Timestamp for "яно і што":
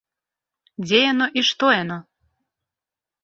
1.11-1.65